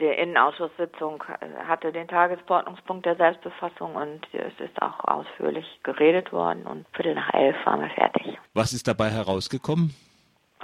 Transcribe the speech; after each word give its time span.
Die 0.00 0.06
Innenausschusssitzung 0.06 1.22
hatte 1.68 1.92
den 1.92 2.08
Tagesordnungspunkt 2.08 3.04
der 3.04 3.16
Selbstbefassung 3.16 3.96
und 3.96 4.26
es 4.32 4.58
ist 4.58 4.80
auch 4.80 5.04
ausführlich 5.04 5.66
geredet 5.82 6.32
worden 6.32 6.66
und 6.66 6.86
Viertel 6.94 7.14
nach 7.14 7.34
elf 7.34 7.54
waren 7.66 7.82
wir 7.82 7.90
fertig. 7.90 8.38
Was 8.54 8.72
ist 8.72 8.88
dabei 8.88 9.10
herausgekommen? 9.10 9.94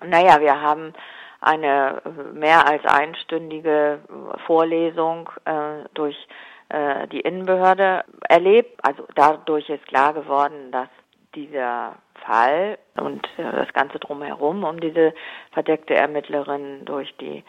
Naja, 0.02 0.40
wir 0.40 0.60
haben 0.60 0.94
eine 1.40 2.00
mehr 2.32 2.66
als 2.66 2.84
einstündige 2.86 4.00
Vorlesung 4.46 5.28
äh, 5.44 5.84
durch 5.92 6.16
äh, 6.70 7.06
die 7.08 7.20
Innenbehörde 7.20 8.04
erlebt. 8.28 8.80
Also 8.82 9.06
dadurch 9.14 9.68
ist 9.68 9.86
klar 9.86 10.14
geworden, 10.14 10.72
dass 10.72 10.88
dieser 11.34 11.96
Fall 12.24 12.78
und 12.96 13.26
äh, 13.36 13.52
das 13.52 13.72
Ganze 13.74 13.98
drumherum 13.98 14.64
um 14.64 14.80
diese 14.80 15.12
verdeckte 15.52 15.94
Ermittlerin 15.94 16.84
durch 16.86 17.14
die 17.18 17.38
äh, 17.38 17.44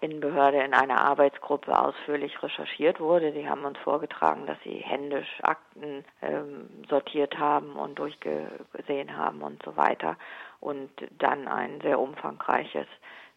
Innenbehörde 0.00 0.58
in 0.62 0.74
einer 0.74 1.00
Arbeitsgruppe 1.00 1.78
ausführlich 1.78 2.42
recherchiert 2.42 3.00
wurde. 3.00 3.32
Sie 3.32 3.48
haben 3.48 3.64
uns 3.64 3.78
vorgetragen, 3.78 4.46
dass 4.46 4.56
sie 4.64 4.78
händisch 4.78 5.28
Akten 5.42 6.04
ähm, 6.22 6.68
sortiert 6.88 7.38
haben 7.38 7.76
und 7.76 7.98
durchgesehen 7.98 9.16
haben 9.16 9.42
und 9.42 9.62
so 9.64 9.76
weiter 9.76 10.16
und 10.60 10.90
dann 11.18 11.48
ein 11.48 11.80
sehr 11.82 11.98
umfangreiches 11.98 12.86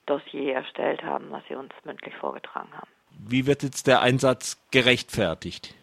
Dossier 0.05 0.55
erstellt 0.55 1.03
haben, 1.03 1.27
was 1.29 1.43
sie 1.47 1.55
uns 1.55 1.71
mündlich 1.83 2.15
vorgetragen 2.15 2.69
haben. 2.73 2.89
Wie 3.27 3.47
wird 3.47 3.63
jetzt 3.63 3.87
der 3.87 4.01
Einsatz 4.01 4.57
gerechtfertigt? 4.71 5.75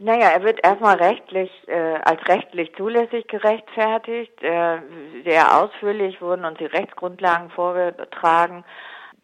Naja, 0.00 0.28
er 0.30 0.44
wird 0.44 0.64
erstmal 0.64 0.96
rechtlich, 0.96 1.50
äh, 1.66 1.98
als 2.04 2.24
rechtlich 2.28 2.72
zulässig 2.76 3.26
gerechtfertigt. 3.26 4.42
Äh, 4.42 4.78
sehr 5.24 5.60
ausführlich 5.60 6.20
wurden 6.20 6.44
uns 6.44 6.58
die 6.58 6.66
Rechtsgrundlagen 6.66 7.50
vorgetragen. 7.50 8.64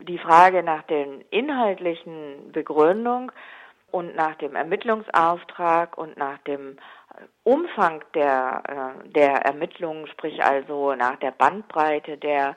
Die 0.06 0.18
Frage 0.18 0.62
nach 0.62 0.82
der 0.82 1.06
inhaltlichen 1.30 2.52
Begründung 2.52 3.32
und 3.90 4.14
nach 4.14 4.34
dem 4.34 4.54
Ermittlungsauftrag 4.54 5.96
und 5.96 6.18
nach 6.18 6.36
dem 6.38 6.76
Umfang 7.42 8.04
der, 8.12 8.62
äh, 8.68 9.08
der 9.08 9.46
Ermittlungen, 9.46 10.06
sprich 10.08 10.44
also 10.44 10.94
nach 10.94 11.16
der 11.16 11.30
Bandbreite 11.30 12.18
der 12.18 12.54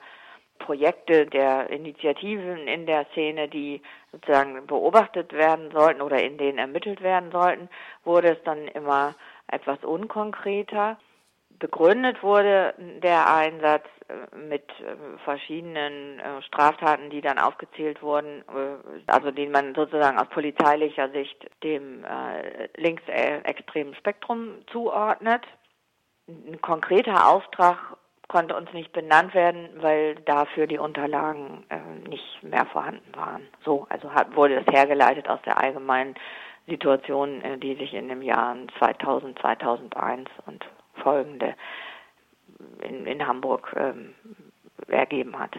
Projekte, 0.58 1.24
der 1.24 1.70
Initiativen 1.70 2.68
in 2.68 2.84
der 2.84 3.06
Szene, 3.12 3.48
die 3.48 3.80
sozusagen 4.12 4.66
beobachtet 4.66 5.32
werden 5.32 5.70
sollten 5.70 6.02
oder 6.02 6.22
in 6.22 6.36
denen 6.36 6.58
ermittelt 6.58 7.02
werden 7.02 7.30
sollten, 7.30 7.70
wurde 8.04 8.32
es 8.32 8.42
dann 8.44 8.68
immer 8.68 9.14
etwas 9.46 9.82
unkonkreter. 9.84 10.98
Begründet 11.58 12.22
wurde 12.22 12.74
der 12.78 13.34
Einsatz 13.34 13.84
äh, 14.08 14.36
mit 14.36 14.68
äh, 14.80 15.18
verschiedenen 15.24 16.20
äh, 16.20 16.42
Straftaten, 16.42 17.10
die 17.10 17.20
dann 17.20 17.38
aufgezählt 17.38 18.00
wurden, 18.00 18.44
also 19.06 19.30
den 19.30 19.50
man 19.50 19.74
sozusagen 19.74 20.18
aus 20.18 20.28
polizeilicher 20.28 21.10
Sicht 21.10 21.48
dem 21.62 22.04
linksextremen 22.76 23.94
Spektrum 23.94 24.54
zuordnet. 24.70 25.42
Ein 26.28 26.60
konkreter 26.60 27.28
Auftrag 27.28 27.78
konnte 28.28 28.54
uns 28.54 28.72
nicht 28.72 28.92
benannt 28.92 29.34
werden, 29.34 29.68
weil 29.76 30.16
dafür 30.26 30.66
die 30.66 30.78
Unterlagen 30.78 31.64
nicht 32.08 32.42
mehr 32.42 32.66
vorhanden 32.66 33.14
waren. 33.14 33.46
So, 33.64 33.86
also 33.88 34.10
wurde 34.34 34.56
es 34.56 34.66
hergeleitet 34.72 35.28
aus 35.28 35.40
der 35.42 35.58
allgemeinen 35.58 36.14
Situation, 36.66 37.42
die 37.60 37.74
sich 37.76 37.94
in 37.94 38.08
den 38.08 38.22
Jahren 38.22 38.68
2000, 38.78 39.38
2001 39.38 40.28
und 40.46 40.64
folgende 41.08 41.54
in, 42.82 43.06
in 43.06 43.26
Hamburg 43.26 43.74
ähm, 43.76 44.14
ergeben 44.88 45.38
hat. 45.38 45.58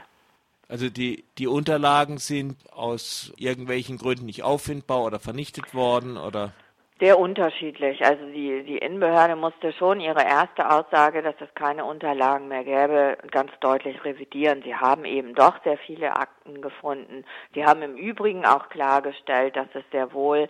Also 0.67 0.89
die, 0.89 1.23
die 1.37 1.47
Unterlagen 1.47 2.19
sind 2.19 2.55
aus 2.71 3.33
irgendwelchen 3.37 3.97
Gründen 3.97 4.27
nicht 4.27 4.43
auffindbar 4.43 5.03
oder 5.03 5.19
vernichtet 5.19 5.73
worden 5.73 6.17
oder? 6.17 6.53
Sehr 6.99 7.17
unterschiedlich. 7.17 8.05
Also 8.05 8.25
die, 8.25 8.63
die 8.63 8.77
Innenbehörde 8.77 9.35
musste 9.37 9.71
schon 9.71 10.01
ihre 10.01 10.21
erste 10.21 10.69
Aussage, 10.69 11.23
dass 11.23 11.35
es 11.39 11.47
keine 11.55 11.85
Unterlagen 11.85 12.49
mehr 12.49 12.65
gäbe, 12.65 13.17
ganz 13.31 13.51
deutlich 13.61 14.03
revidieren. 14.03 14.61
Sie 14.63 14.75
haben 14.75 15.05
eben 15.05 15.33
doch 15.33 15.63
sehr 15.63 15.77
viele 15.77 16.15
Akten 16.17 16.61
gefunden. 16.61 17.23
Sie 17.55 17.65
haben 17.65 17.81
im 17.81 17.95
Übrigen 17.95 18.45
auch 18.45 18.67
klargestellt, 18.69 19.55
dass 19.55 19.69
es 19.73 19.83
sehr 19.91 20.13
wohl 20.13 20.49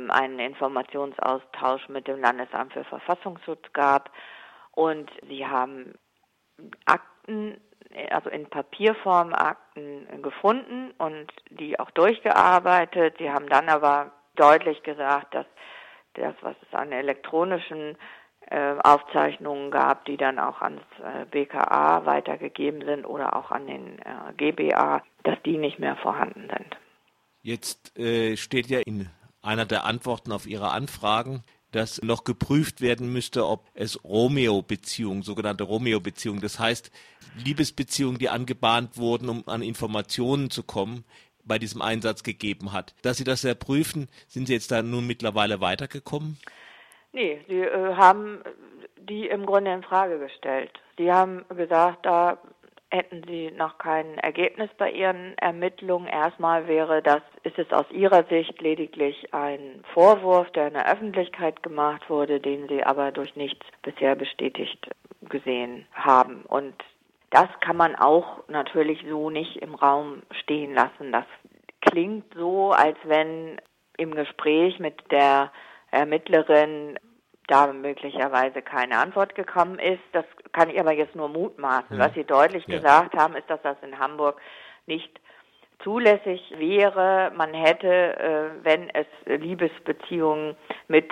ähm, 0.00 0.10
einen 0.10 0.38
Informationsaustausch 0.38 1.88
mit 1.88 2.06
dem 2.06 2.20
Landesamt 2.20 2.72
für 2.72 2.84
Verfassungsschutz 2.84 3.72
gab. 3.72 4.10
Und 4.78 5.10
sie 5.28 5.44
haben 5.44 5.94
Akten 6.84 7.60
also 8.10 8.30
in 8.30 8.46
Papierform 8.48 9.34
Akten 9.34 10.06
gefunden 10.22 10.92
und 10.98 11.26
die 11.50 11.80
auch 11.80 11.90
durchgearbeitet. 11.90 13.16
Sie 13.18 13.28
haben 13.28 13.48
dann 13.48 13.68
aber 13.68 14.12
deutlich 14.36 14.84
gesagt, 14.84 15.34
dass 15.34 15.46
das, 16.14 16.32
was 16.42 16.54
es 16.62 16.72
an 16.78 16.92
elektronischen 16.92 17.96
äh, 18.50 18.76
Aufzeichnungen 18.84 19.72
gab, 19.72 20.04
die 20.04 20.16
dann 20.16 20.38
auch 20.38 20.62
ans 20.62 20.84
äh, 21.02 21.24
BKA 21.24 22.06
weitergegeben 22.06 22.84
sind 22.84 23.04
oder 23.04 23.34
auch 23.34 23.50
an 23.50 23.66
den 23.66 23.98
äh, 23.98 24.32
GBA, 24.36 25.02
dass 25.24 25.42
die 25.44 25.58
nicht 25.58 25.80
mehr 25.80 25.96
vorhanden 25.96 26.48
sind. 26.56 26.76
Jetzt 27.42 27.98
äh, 27.98 28.36
steht 28.36 28.68
ja 28.68 28.78
in 28.78 29.10
einer 29.42 29.66
der 29.66 29.84
Antworten 29.84 30.30
auf 30.30 30.46
Ihre 30.46 30.70
Anfragen, 30.70 31.42
dass 31.72 32.02
noch 32.02 32.24
geprüft 32.24 32.80
werden 32.80 33.12
müsste, 33.12 33.46
ob 33.46 33.66
es 33.74 34.02
Romeo-Beziehungen, 34.04 35.22
sogenannte 35.22 35.64
Romeo-Beziehungen, 35.64 36.40
das 36.40 36.58
heißt 36.58 36.90
Liebesbeziehungen, 37.44 38.18
die 38.18 38.28
angebahnt 38.28 38.96
wurden, 38.96 39.28
um 39.28 39.46
an 39.46 39.62
Informationen 39.62 40.50
zu 40.50 40.62
kommen, 40.62 41.04
bei 41.44 41.58
diesem 41.58 41.82
Einsatz 41.82 42.22
gegeben 42.22 42.72
hat. 42.72 42.94
Dass 43.02 43.16
Sie 43.16 43.24
das 43.24 43.42
ja 43.42 43.54
prüfen, 43.54 44.08
sind 44.28 44.46
Sie 44.46 44.52
jetzt 44.52 44.70
da 44.70 44.82
nun 44.82 45.06
mittlerweile 45.06 45.60
weitergekommen? 45.60 46.38
Nee, 47.12 47.40
Sie 47.48 47.60
äh, 47.60 47.94
haben 47.94 48.42
die 48.96 49.26
im 49.26 49.46
Grunde 49.46 49.72
in 49.72 49.82
Frage 49.82 50.18
gestellt. 50.18 50.70
Sie 50.98 51.10
haben 51.10 51.44
gesagt, 51.56 52.04
da 52.04 52.38
hätten 52.90 53.22
Sie 53.26 53.50
noch 53.50 53.78
kein 53.78 54.18
Ergebnis 54.18 54.70
bei 54.78 54.90
Ihren 54.90 55.36
Ermittlungen. 55.38 56.06
Erstmal 56.06 56.66
wäre 56.66 57.02
das, 57.02 57.22
ist 57.42 57.58
es 57.58 57.70
aus 57.72 57.86
Ihrer 57.90 58.24
Sicht 58.24 58.60
lediglich 58.60 59.32
ein 59.32 59.82
Vorwurf, 59.92 60.50
der 60.52 60.68
in 60.68 60.74
der 60.74 60.90
Öffentlichkeit 60.90 61.62
gemacht 61.62 62.08
wurde, 62.08 62.40
den 62.40 62.66
Sie 62.68 62.82
aber 62.82 63.12
durch 63.12 63.36
nichts 63.36 63.66
bisher 63.82 64.14
bestätigt 64.14 64.90
gesehen 65.28 65.86
haben. 65.92 66.42
Und 66.46 66.74
das 67.30 67.48
kann 67.60 67.76
man 67.76 67.94
auch 67.96 68.48
natürlich 68.48 69.04
so 69.08 69.28
nicht 69.28 69.56
im 69.56 69.74
Raum 69.74 70.22
stehen 70.30 70.72
lassen. 70.74 71.12
Das 71.12 71.26
klingt 71.82 72.32
so, 72.34 72.70
als 72.70 72.96
wenn 73.04 73.60
im 73.98 74.14
Gespräch 74.14 74.78
mit 74.78 74.94
der 75.10 75.52
Ermittlerin 75.90 76.98
da 77.48 77.66
möglicherweise 77.72 78.62
keine 78.62 78.98
Antwort 78.98 79.34
gekommen 79.34 79.78
ist. 79.78 80.02
Das 80.12 80.24
kann 80.52 80.70
ich 80.70 80.78
aber 80.78 80.92
jetzt 80.92 81.16
nur 81.16 81.28
mutmaßen. 81.28 81.96
Ja. 81.96 82.06
Was 82.06 82.14
Sie 82.14 82.24
deutlich 82.24 82.66
ja. 82.66 82.76
gesagt 82.76 83.14
haben, 83.16 83.34
ist, 83.34 83.50
dass 83.50 83.60
das 83.62 83.76
in 83.82 83.98
Hamburg 83.98 84.40
nicht 84.86 85.20
zulässig 85.82 86.40
wäre. 86.56 87.32
Man 87.34 87.54
hätte, 87.54 88.18
äh, 88.18 88.64
wenn 88.64 88.90
es 88.90 89.06
Liebesbeziehungen 89.26 90.56
mit 90.86 91.10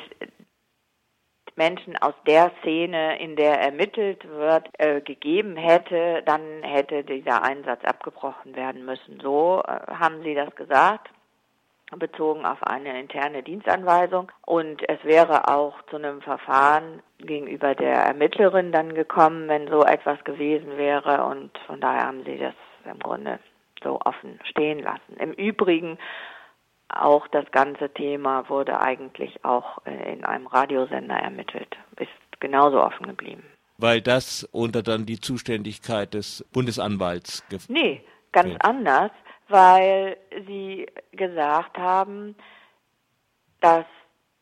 Menschen 1.57 1.97
aus 1.97 2.15
der 2.27 2.53
Szene, 2.61 3.19
in 3.19 3.35
der 3.35 3.59
ermittelt 3.59 4.29
wird, 4.29 4.69
äh, 4.79 5.01
gegeben 5.01 5.57
hätte, 5.57 6.23
dann 6.27 6.63
hätte 6.63 7.03
dieser 7.03 7.43
Einsatz 7.43 7.83
abgebrochen 7.85 8.55
werden 8.55 8.85
müssen. 8.85 9.21
So 9.21 9.63
äh, 9.67 9.81
haben 9.91 10.23
Sie 10.23 10.35
das 10.35 10.55
gesagt 10.55 11.09
bezogen 11.97 12.45
auf 12.45 12.63
eine 12.63 12.99
interne 12.99 13.43
Dienstanweisung 13.43 14.33
und 14.45 14.83
es 14.89 15.03
wäre 15.05 15.49
auch 15.49 15.75
zu 15.89 15.97
einem 15.97 16.21
Verfahren 16.21 17.03
gegenüber 17.19 17.75
der 17.75 17.95
Ermittlerin 17.95 18.73
dann 18.73 18.95
gekommen, 18.95 19.49
wenn 19.49 19.69
so 19.69 19.85
etwas 19.85 20.23
gewesen 20.25 20.77
wäre 20.77 21.25
und 21.25 21.57
von 21.67 21.81
daher 21.81 22.07
haben 22.07 22.25
sie 22.25 22.39
das 22.39 22.55
im 22.85 22.99
Grunde 22.99 23.39
so 23.83 24.01
offen 24.01 24.41
stehen 24.45 24.81
lassen. 24.81 25.17
Im 25.19 25.33
Übrigen 25.33 25.99
auch 26.89 27.27
das 27.29 27.45
ganze 27.51 27.91
Thema 27.91 28.49
wurde 28.49 28.81
eigentlich 28.81 29.45
auch 29.45 29.79
äh, 29.87 30.13
in 30.13 30.25
einem 30.25 30.47
Radiosender 30.47 31.17
ermittelt, 31.17 31.77
ist 31.99 32.41
genauso 32.41 32.83
offen 32.83 33.07
geblieben. 33.07 33.45
Weil 33.79 34.01
das 34.01 34.49
unter 34.53 34.83
dann 34.83 35.05
die 35.05 35.21
Zuständigkeit 35.21 36.15
des 36.15 36.45
Bundesanwalts 36.53 37.45
Nee, 37.69 38.03
ganz 38.33 38.57
anders, 38.61 39.11
weil 39.49 40.17
sie 40.47 40.87
gesagt 41.13 41.79
haben, 41.79 42.37
dass 43.61 43.85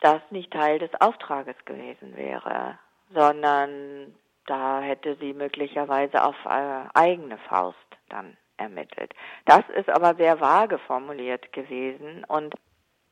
das 0.00 0.20
nicht 0.30 0.52
Teil 0.52 0.78
des 0.78 0.90
Auftrages 1.00 1.56
gewesen 1.64 2.16
wäre, 2.16 2.78
sondern 3.12 4.14
da 4.46 4.80
hätte 4.80 5.16
sie 5.20 5.32
möglicherweise 5.32 6.22
auf 6.22 6.36
äh, 6.44 6.84
eigene 6.94 7.38
Faust 7.48 7.78
dann 8.08 8.36
ermittelt. 8.56 9.14
Das 9.46 9.62
ist 9.76 9.88
aber 9.88 10.14
sehr 10.14 10.40
vage 10.40 10.78
formuliert 10.78 11.52
gewesen 11.52 12.24
und 12.24 12.54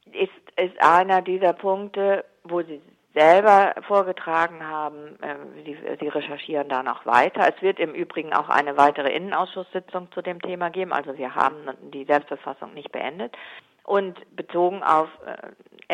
ist, 0.06 0.30
ist 0.56 0.80
einer 0.82 1.22
dieser 1.22 1.52
Punkte, 1.52 2.24
wo 2.44 2.62
Sie 2.62 2.82
selber 3.14 3.74
vorgetragen 3.86 4.66
haben. 4.66 5.18
Äh, 5.20 5.36
Sie, 5.64 5.76
Sie 6.00 6.08
recherchieren 6.08 6.68
da 6.68 6.82
noch 6.82 7.06
weiter. 7.06 7.52
Es 7.54 7.62
wird 7.62 7.78
im 7.78 7.94
Übrigen 7.94 8.32
auch 8.32 8.48
eine 8.48 8.76
weitere 8.76 9.14
Innenausschusssitzung 9.14 10.10
zu 10.12 10.22
dem 10.22 10.40
Thema 10.40 10.70
geben. 10.70 10.92
Also 10.92 11.16
wir 11.18 11.34
haben 11.34 11.68
die 11.92 12.04
Selbstbefassung 12.04 12.74
nicht 12.74 12.92
beendet. 12.92 13.36
Und 13.84 14.18
bezogen 14.36 14.82
auf 14.82 15.08
äh, 15.26 15.36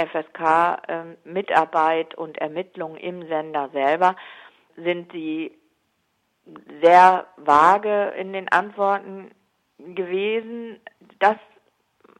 FSK-Mitarbeit 0.06 2.12
ähm, 2.12 2.18
und 2.18 2.38
Ermittlungen 2.38 2.98
im 2.98 3.26
Sender 3.28 3.70
selber 3.72 4.14
sind 4.76 5.10
sie 5.12 5.58
sehr 6.80 7.26
vage 7.36 8.14
in 8.18 8.32
den 8.32 8.48
Antworten 8.48 9.30
gewesen. 9.78 10.80
Das 11.18 11.36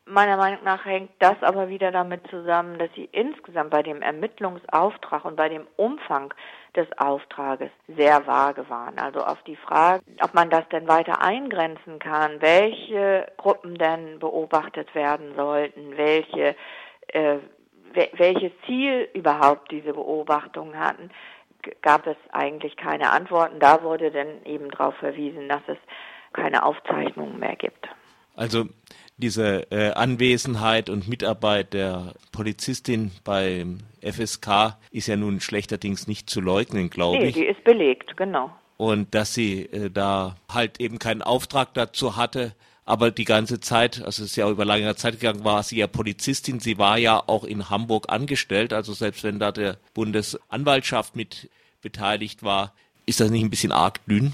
meiner 0.08 0.36
Meinung 0.36 0.64
nach 0.64 0.84
hängt 0.84 1.10
das 1.18 1.36
aber 1.42 1.68
wieder 1.68 1.92
damit 1.92 2.26
zusammen, 2.30 2.78
dass 2.78 2.90
sie 2.94 3.08
insgesamt 3.12 3.70
bei 3.70 3.82
dem 3.82 4.02
Ermittlungsauftrag 4.02 5.24
und 5.24 5.36
bei 5.36 5.48
dem 5.48 5.66
Umfang 5.76 6.32
des 6.74 6.86
Auftrages 6.98 7.70
sehr 7.88 8.26
vage 8.26 8.68
waren. 8.68 8.98
Also 8.98 9.20
auf 9.20 9.42
die 9.44 9.56
Frage, 9.56 10.02
ob 10.22 10.34
man 10.34 10.50
das 10.50 10.68
denn 10.70 10.88
weiter 10.88 11.20
eingrenzen 11.22 11.98
kann, 11.98 12.40
welche 12.40 13.30
Gruppen 13.36 13.76
denn 13.76 14.18
beobachtet 14.18 14.94
werden 14.94 15.34
sollten, 15.34 15.96
welche, 15.96 16.54
äh, 17.08 17.38
welches 17.92 18.52
Ziel 18.66 19.08
überhaupt 19.14 19.70
diese 19.70 19.92
Beobachtungen 19.92 20.78
hatten, 20.78 21.10
gab 21.82 22.06
es 22.06 22.16
eigentlich 22.32 22.76
keine 22.76 23.10
Antworten. 23.10 23.58
Da 23.58 23.82
wurde 23.82 24.10
dann 24.10 24.44
eben 24.44 24.70
darauf 24.70 24.94
verwiesen, 24.96 25.48
dass 25.48 25.62
es 25.66 25.78
keine 26.32 26.64
Aufzeichnungen 26.64 27.38
mehr 27.38 27.56
gibt. 27.56 27.88
Also 28.36 28.66
diese 29.18 29.70
äh, 29.70 29.90
Anwesenheit 29.90 30.88
und 30.88 31.08
Mitarbeit 31.08 31.74
der 31.74 32.14
Polizistin 32.32 33.10
beim 33.24 33.80
FSK 34.00 34.76
ist 34.90 35.08
ja 35.08 35.16
nun 35.16 35.40
schlechterdings 35.40 36.06
nicht 36.06 36.30
zu 36.30 36.40
leugnen, 36.40 36.88
glaube 36.88 37.18
nee, 37.18 37.28
ich. 37.28 37.34
die 37.34 37.44
ist 37.44 37.62
belegt, 37.64 38.16
genau. 38.16 38.50
Und 38.76 39.14
dass 39.14 39.34
sie 39.34 39.62
äh, 39.66 39.90
da 39.90 40.36
halt 40.48 40.80
eben 40.80 41.00
keinen 41.00 41.22
Auftrag 41.22 41.74
dazu 41.74 42.16
hatte, 42.16 42.54
aber 42.84 43.10
die 43.10 43.24
ganze 43.24 43.60
Zeit, 43.60 44.00
also 44.02 44.22
es 44.22 44.30
ist 44.30 44.36
ja 44.36 44.48
über 44.48 44.64
lange 44.64 44.94
Zeit 44.96 45.20
gegangen, 45.20 45.44
war 45.44 45.62
sie 45.62 45.76
ja 45.76 45.86
Polizistin. 45.86 46.58
Sie 46.58 46.78
war 46.78 46.96
ja 46.96 47.22
auch 47.26 47.44
in 47.44 47.68
Hamburg 47.68 48.06
angestellt, 48.08 48.72
also 48.72 48.94
selbst 48.94 49.24
wenn 49.24 49.38
da 49.38 49.52
der 49.52 49.76
Bundesanwaltschaft 49.92 51.14
mit 51.14 51.50
beteiligt 51.82 52.42
war, 52.42 52.72
ist 53.04 53.20
das 53.20 53.30
nicht 53.30 53.42
ein 53.42 53.50
bisschen 53.50 53.72
arg 53.72 54.04
dünn? 54.06 54.32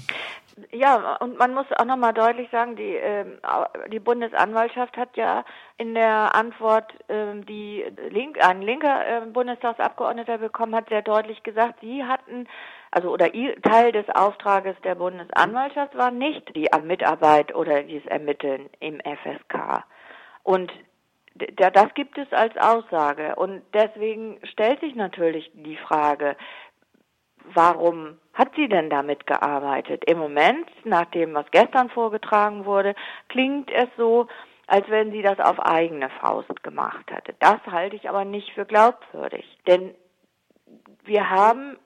Ja, 0.71 1.17
und 1.17 1.37
man 1.37 1.53
muss 1.53 1.65
auch 1.77 1.83
nochmal 1.83 2.13
deutlich 2.13 2.49
sagen, 2.49 2.77
die, 2.77 2.95
äh, 2.95 3.25
die 3.91 3.99
Bundesanwaltschaft 3.99 4.95
hat 4.95 5.17
ja 5.17 5.43
in 5.77 5.93
der 5.93 6.33
Antwort, 6.33 6.93
äh, 7.09 7.41
die 7.41 7.83
Link, 8.09 8.41
ein 8.41 8.61
linker 8.61 9.05
äh, 9.05 9.25
Bundestagsabgeordneter 9.25 10.37
bekommen 10.37 10.73
hat, 10.73 10.87
sehr 10.87 11.01
deutlich 11.01 11.43
gesagt, 11.43 11.81
sie 11.81 12.05
hatten, 12.05 12.47
also 12.91 13.11
oder 13.11 13.33
ihr, 13.33 13.61
Teil 13.63 13.91
des 13.91 14.07
Auftrages 14.09 14.77
der 14.85 14.95
Bundesanwaltschaft 14.95 15.97
war 15.97 16.11
nicht 16.11 16.55
die 16.55 16.69
Mitarbeit 16.83 17.53
oder 17.53 17.83
dieses 17.83 18.07
Ermitteln 18.07 18.69
im 18.79 19.01
FSK. 19.01 19.83
Und 20.43 20.71
das 21.35 21.93
gibt 21.95 22.17
es 22.17 22.31
als 22.31 22.55
Aussage. 22.55 23.35
Und 23.35 23.61
deswegen 23.73 24.39
stellt 24.43 24.79
sich 24.79 24.95
natürlich 24.95 25.51
die 25.53 25.75
Frage, 25.75 26.37
warum 27.53 28.17
hat 28.35 28.53
sie 28.55 28.67
denn 28.67 28.89
damit 28.89 29.25
gearbeitet? 29.25 30.03
Im 30.05 30.19
Moment, 30.19 30.69
nach 30.85 31.05
dem, 31.05 31.33
was 31.33 31.49
gestern 31.51 31.89
vorgetragen 31.89 32.65
wurde, 32.65 32.93
klingt 33.29 33.71
es 33.71 33.87
so, 33.97 34.27
als 34.67 34.87
wenn 34.89 35.11
sie 35.11 35.21
das 35.21 35.39
auf 35.39 35.59
eigene 35.59 36.09
Faust 36.21 36.61
gemacht 36.63 37.11
hatte. 37.11 37.33
Das 37.39 37.59
halte 37.67 37.95
ich 37.95 38.09
aber 38.09 38.25
nicht 38.25 38.51
für 38.51 38.65
glaubwürdig, 38.65 39.45
denn 39.67 39.95
wir 41.03 41.29
haben 41.29 41.77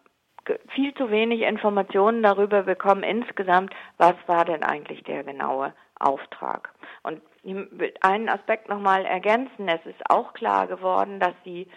viel 0.70 0.94
zu 0.96 1.12
wenig 1.12 1.42
Informationen 1.42 2.24
darüber 2.24 2.64
bekommen 2.64 3.04
insgesamt, 3.04 3.74
was 3.98 4.16
war 4.26 4.46
denn 4.46 4.64
eigentlich 4.64 5.04
der 5.04 5.24
genaue 5.24 5.74
Auftrag. 6.00 6.74
Und 7.04 7.22
ich 7.44 7.54
will 7.54 7.94
einen 8.02 8.30
Aspekt 8.30 8.70
nochmal 8.70 9.06
ergänzen. 9.06 9.68
Es 9.68 9.86
ist 9.86 10.02
auch 10.10 10.34
klar 10.34 10.68
geworden, 10.68 11.20
dass 11.20 11.34
sie 11.44 11.68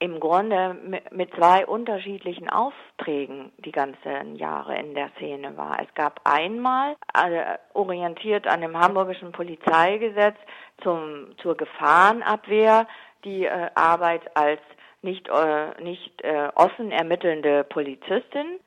im 0.00 0.18
Grunde 0.18 0.76
mit 1.10 1.34
zwei 1.34 1.66
unterschiedlichen 1.66 2.48
Aufträgen 2.48 3.52
die 3.58 3.70
ganzen 3.70 4.34
Jahre 4.36 4.76
in 4.78 4.94
der 4.94 5.10
Szene 5.16 5.56
war. 5.58 5.78
Es 5.80 5.94
gab 5.94 6.20
einmal, 6.24 6.96
also 7.12 7.36
orientiert 7.74 8.46
an 8.46 8.62
dem 8.62 8.78
hamburgischen 8.78 9.30
Polizeigesetz 9.30 10.36
zum, 10.82 11.36
zur 11.42 11.54
Gefahrenabwehr, 11.56 12.88
die 13.24 13.44
äh, 13.44 13.68
Arbeit 13.74 14.22
als 14.34 14.60
nicht, 15.02 15.28
äh, 15.28 15.82
nicht 15.82 16.22
äh, 16.22 16.48
offen 16.54 16.90
ermittelnde 16.90 17.64
Polizistin, 17.64 18.58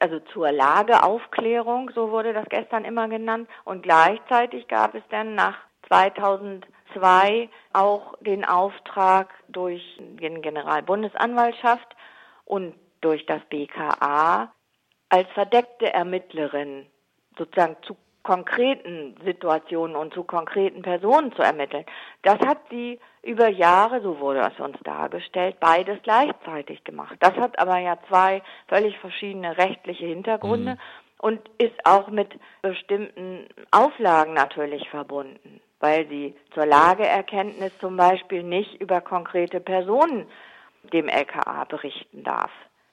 also 0.00 0.20
zur 0.32 0.52
Lageaufklärung, 0.52 1.90
so 1.94 2.10
wurde 2.10 2.34
das 2.34 2.48
gestern 2.50 2.84
immer 2.84 3.08
genannt. 3.08 3.48
Und 3.64 3.82
gleichzeitig 3.82 4.68
gab 4.68 4.94
es 4.94 5.02
dann 5.08 5.34
nach 5.34 5.56
2000 5.88 6.66
zwei 6.96 7.48
auch 7.72 8.14
den 8.20 8.44
Auftrag 8.44 9.28
durch 9.48 9.82
die 9.98 10.16
Generalbundesanwaltschaft 10.16 11.94
und 12.44 12.74
durch 13.00 13.26
das 13.26 13.42
BKA 13.50 14.52
als 15.08 15.28
verdeckte 15.34 15.92
Ermittlerin 15.92 16.86
sozusagen 17.38 17.76
zu 17.82 17.96
konkreten 18.22 19.14
Situationen 19.24 19.94
und 19.94 20.12
zu 20.12 20.24
konkreten 20.24 20.82
Personen 20.82 21.32
zu 21.36 21.42
ermitteln. 21.42 21.84
Das 22.22 22.40
hat 22.40 22.58
sie 22.70 22.98
über 23.22 23.48
Jahre, 23.48 24.00
so 24.02 24.18
wurde 24.18 24.40
es 24.40 24.58
uns 24.58 24.76
dargestellt, 24.82 25.60
beides 25.60 26.02
gleichzeitig 26.02 26.82
gemacht. 26.82 27.16
Das 27.20 27.34
hat 27.34 27.56
aber 27.60 27.78
ja 27.78 27.98
zwei 28.08 28.42
völlig 28.66 28.98
verschiedene 28.98 29.56
rechtliche 29.56 30.06
Hintergründe 30.06 30.72
mhm. 30.72 30.78
und 31.18 31.40
ist 31.58 31.78
auch 31.84 32.08
mit 32.08 32.34
bestimmten 32.62 33.46
Auflagen 33.70 34.34
natürlich 34.34 34.88
verbunden 34.90 35.60
weil 35.80 36.06
sie 36.08 36.34
zur 36.54 36.66
Lageerkenntnis 36.66 37.72
zum 37.78 37.96
Beispiel 37.96 38.42
nicht 38.42 38.80
über 38.80 39.00
konkrete 39.00 39.60
Personen 39.60 40.26
dem 40.92 41.08
LKA 41.08 41.64
berichten 41.64 42.24
darf. 42.24 42.50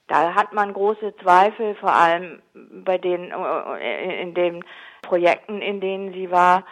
Da 0.08 0.36
hat 0.36 0.54
man 0.54 0.74
große 0.74 1.16
Zweifel, 1.18 1.76
vor 1.76 1.94
allem 1.94 2.42
bei 2.54 2.98
den, 2.98 3.32
äh, 3.32 4.22
in 4.22 4.34
den 4.34 4.64
Projekten, 5.02 5.62
in 5.62 5.80
denen 5.80 6.14
sie 6.14 6.30
war, 6.30 6.66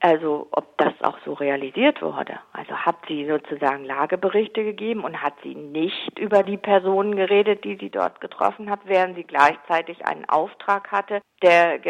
also 0.00 0.48
ob 0.50 0.76
das 0.76 0.92
auch 1.00 1.16
so 1.24 1.32
realisiert 1.32 2.02
wurde. 2.02 2.38
Also 2.52 2.76
hat 2.76 2.96
sie 3.08 3.26
sozusagen 3.26 3.84
Lageberichte 3.84 4.62
gegeben 4.62 5.04
und 5.04 5.22
hat 5.22 5.34
sie 5.42 5.54
nicht 5.54 6.18
über 6.18 6.42
die 6.42 6.58
Personen 6.58 7.16
geredet, 7.16 7.64
die 7.64 7.76
sie 7.76 7.88
dort 7.88 8.20
getroffen 8.20 8.68
hat, 8.68 8.80
während 8.84 9.16
sie 9.16 9.24
gleichzeitig 9.24 10.04
einen 10.04 10.28
Auftrag 10.28 10.90
hatte, 10.92 11.22
der 11.42 11.80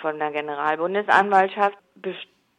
von 0.00 0.18
der 0.18 0.30
Generalbundesanwaltschaft 0.30 1.76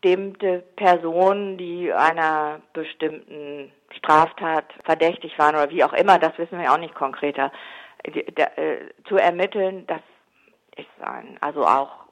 bestimmte 0.08 0.64
Personen, 0.76 1.58
die 1.58 1.92
einer 1.92 2.62
bestimmten 2.74 3.72
Straftat 3.92 4.66
verdächtig 4.86 5.38
waren 5.38 5.56
oder 5.56 5.70
wie 5.70 5.84
auch 5.84 5.94
immer, 5.94 6.18
das 6.18 6.38
wissen 6.38 6.60
wir 6.60 6.72
auch 6.72 6.78
nicht 6.78 6.96
konkreter, 6.96 7.52
äh, 8.04 8.78
zu 9.08 9.18
ermitteln, 9.18 9.86
das 9.88 10.02
ist 10.78 10.88
ein, 11.06 11.38
also 11.42 11.66
auch 11.66 12.06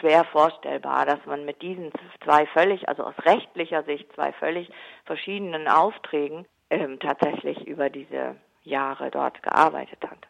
schwer 0.00 0.24
vorstellbar, 0.24 1.04
dass 1.04 1.18
man 1.26 1.44
mit 1.44 1.60
diesen 1.60 1.92
zwei 2.24 2.46
völlig, 2.46 2.88
also 2.88 3.04
aus 3.04 3.14
rechtlicher 3.26 3.82
Sicht 3.82 4.10
zwei 4.14 4.32
völlig 4.32 4.70
verschiedenen 5.04 5.68
Aufträgen 5.68 6.46
ähm, 6.70 6.98
tatsächlich 6.98 7.66
über 7.66 7.90
diese 7.90 8.36
Jahre 8.62 9.10
dort 9.10 9.42
gearbeitet 9.42 10.00
hat. 10.02 10.26